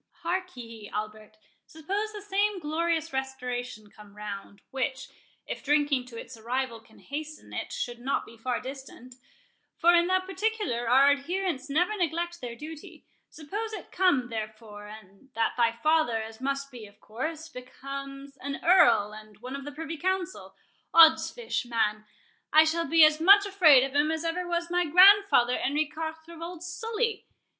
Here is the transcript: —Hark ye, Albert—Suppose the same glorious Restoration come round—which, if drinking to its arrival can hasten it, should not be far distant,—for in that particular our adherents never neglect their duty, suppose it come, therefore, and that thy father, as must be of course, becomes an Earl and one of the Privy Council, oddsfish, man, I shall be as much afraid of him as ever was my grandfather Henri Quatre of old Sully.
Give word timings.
—Hark 0.23 0.57
ye, 0.57 0.89
Albert—Suppose 0.91 2.11
the 2.11 2.23
same 2.23 2.59
glorious 2.59 3.13
Restoration 3.13 3.91
come 3.91 4.15
round—which, 4.17 5.09
if 5.45 5.63
drinking 5.63 6.07
to 6.07 6.19
its 6.19 6.35
arrival 6.35 6.79
can 6.79 6.97
hasten 6.97 7.53
it, 7.53 7.71
should 7.71 7.99
not 7.99 8.25
be 8.25 8.35
far 8.35 8.59
distant,—for 8.59 9.93
in 9.93 10.07
that 10.07 10.25
particular 10.25 10.89
our 10.89 11.11
adherents 11.11 11.69
never 11.69 11.95
neglect 11.95 12.41
their 12.41 12.55
duty, 12.55 13.05
suppose 13.29 13.73
it 13.73 13.91
come, 13.91 14.29
therefore, 14.29 14.87
and 14.87 15.29
that 15.35 15.53
thy 15.55 15.71
father, 15.71 16.19
as 16.19 16.41
must 16.41 16.71
be 16.71 16.87
of 16.87 16.99
course, 16.99 17.47
becomes 17.47 18.37
an 18.37 18.59
Earl 18.65 19.13
and 19.13 19.37
one 19.37 19.55
of 19.55 19.65
the 19.65 19.71
Privy 19.71 19.97
Council, 19.97 20.55
oddsfish, 20.95 21.63
man, 21.67 22.05
I 22.51 22.63
shall 22.63 22.87
be 22.87 23.05
as 23.05 23.21
much 23.21 23.45
afraid 23.45 23.83
of 23.83 23.93
him 23.93 24.09
as 24.09 24.25
ever 24.25 24.47
was 24.47 24.71
my 24.71 24.83
grandfather 24.83 25.59
Henri 25.59 25.85
Quatre 25.87 26.33
of 26.33 26.41
old 26.41 26.63
Sully. 26.63 27.27